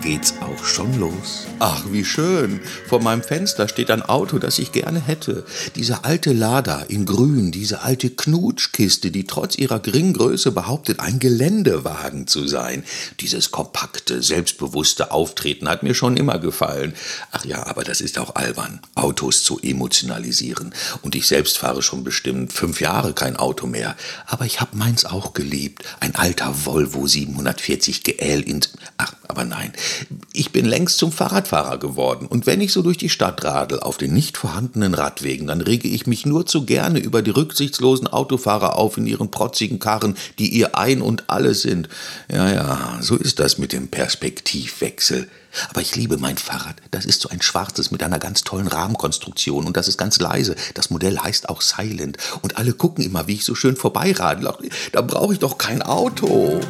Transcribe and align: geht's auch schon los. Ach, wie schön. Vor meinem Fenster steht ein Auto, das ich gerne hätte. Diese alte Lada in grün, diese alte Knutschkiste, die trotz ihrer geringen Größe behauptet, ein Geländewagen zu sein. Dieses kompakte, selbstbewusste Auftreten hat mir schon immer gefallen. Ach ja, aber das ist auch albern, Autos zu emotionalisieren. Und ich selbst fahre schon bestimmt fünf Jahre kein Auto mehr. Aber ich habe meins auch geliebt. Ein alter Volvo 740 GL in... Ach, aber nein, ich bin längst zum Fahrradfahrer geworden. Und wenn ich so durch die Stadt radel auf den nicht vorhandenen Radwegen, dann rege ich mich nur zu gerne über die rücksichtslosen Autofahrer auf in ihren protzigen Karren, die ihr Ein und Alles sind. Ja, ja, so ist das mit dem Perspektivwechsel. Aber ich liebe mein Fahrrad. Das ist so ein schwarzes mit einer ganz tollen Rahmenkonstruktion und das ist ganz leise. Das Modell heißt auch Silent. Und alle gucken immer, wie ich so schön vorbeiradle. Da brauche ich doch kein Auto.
geht's 0.00 0.34
auch 0.40 0.64
schon 0.64 0.98
los. 0.98 1.46
Ach, 1.58 1.84
wie 1.90 2.04
schön. 2.04 2.60
Vor 2.86 3.00
meinem 3.00 3.22
Fenster 3.22 3.68
steht 3.68 3.90
ein 3.90 4.02
Auto, 4.02 4.38
das 4.38 4.58
ich 4.58 4.72
gerne 4.72 5.00
hätte. 5.00 5.44
Diese 5.76 6.04
alte 6.04 6.32
Lada 6.32 6.82
in 6.82 7.04
grün, 7.04 7.50
diese 7.50 7.82
alte 7.82 8.10
Knutschkiste, 8.10 9.10
die 9.10 9.24
trotz 9.24 9.56
ihrer 9.56 9.80
geringen 9.80 10.12
Größe 10.12 10.52
behauptet, 10.52 11.00
ein 11.00 11.18
Geländewagen 11.18 12.26
zu 12.26 12.46
sein. 12.46 12.84
Dieses 13.20 13.50
kompakte, 13.50 14.22
selbstbewusste 14.22 15.10
Auftreten 15.10 15.68
hat 15.68 15.82
mir 15.82 15.94
schon 15.94 16.16
immer 16.16 16.38
gefallen. 16.38 16.94
Ach 17.32 17.44
ja, 17.44 17.66
aber 17.66 17.84
das 17.84 18.00
ist 18.00 18.18
auch 18.18 18.36
albern, 18.36 18.80
Autos 18.94 19.42
zu 19.42 19.58
emotionalisieren. 19.60 20.74
Und 21.02 21.14
ich 21.14 21.26
selbst 21.26 21.58
fahre 21.58 21.82
schon 21.82 22.04
bestimmt 22.04 22.52
fünf 22.52 22.80
Jahre 22.80 23.14
kein 23.14 23.36
Auto 23.36 23.66
mehr. 23.66 23.96
Aber 24.26 24.44
ich 24.44 24.60
habe 24.60 24.76
meins 24.76 25.04
auch 25.04 25.34
geliebt. 25.34 25.84
Ein 26.00 26.14
alter 26.14 26.66
Volvo 26.66 27.06
740 27.06 28.04
GL 28.04 28.42
in... 28.42 28.60
Ach, 28.96 29.12
aber 29.28 29.44
nein, 29.44 29.72
ich 30.32 30.52
bin 30.52 30.64
längst 30.64 30.98
zum 30.98 31.12
Fahrradfahrer 31.12 31.78
geworden. 31.78 32.26
Und 32.26 32.46
wenn 32.46 32.62
ich 32.62 32.72
so 32.72 32.80
durch 32.80 32.96
die 32.96 33.10
Stadt 33.10 33.44
radel 33.44 33.78
auf 33.80 33.98
den 33.98 34.14
nicht 34.14 34.38
vorhandenen 34.38 34.94
Radwegen, 34.94 35.46
dann 35.46 35.60
rege 35.60 35.86
ich 35.86 36.06
mich 36.06 36.24
nur 36.24 36.46
zu 36.46 36.64
gerne 36.64 36.98
über 36.98 37.20
die 37.20 37.30
rücksichtslosen 37.30 38.06
Autofahrer 38.06 38.76
auf 38.76 38.96
in 38.96 39.06
ihren 39.06 39.30
protzigen 39.30 39.78
Karren, 39.78 40.16
die 40.38 40.48
ihr 40.48 40.76
Ein 40.76 41.02
und 41.02 41.28
Alles 41.28 41.62
sind. 41.62 41.90
Ja, 42.32 42.50
ja, 42.50 42.98
so 43.00 43.16
ist 43.16 43.38
das 43.38 43.58
mit 43.58 43.72
dem 43.72 43.88
Perspektivwechsel. 43.88 45.28
Aber 45.70 45.82
ich 45.82 45.94
liebe 45.94 46.16
mein 46.16 46.38
Fahrrad. 46.38 46.76
Das 46.90 47.04
ist 47.04 47.20
so 47.20 47.28
ein 47.28 47.42
schwarzes 47.42 47.90
mit 47.90 48.02
einer 48.02 48.18
ganz 48.18 48.44
tollen 48.44 48.68
Rahmenkonstruktion 48.68 49.66
und 49.66 49.76
das 49.76 49.88
ist 49.88 49.98
ganz 49.98 50.18
leise. 50.18 50.56
Das 50.74 50.90
Modell 50.90 51.18
heißt 51.18 51.48
auch 51.48 51.60
Silent. 51.60 52.16
Und 52.42 52.56
alle 52.56 52.72
gucken 52.72 53.04
immer, 53.04 53.26
wie 53.26 53.34
ich 53.34 53.44
so 53.44 53.54
schön 53.54 53.76
vorbeiradle. 53.76 54.54
Da 54.92 55.02
brauche 55.02 55.34
ich 55.34 55.38
doch 55.38 55.58
kein 55.58 55.82
Auto. 55.82 56.60